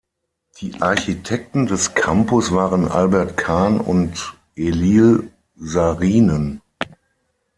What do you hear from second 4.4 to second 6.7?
Eliel Saarinen.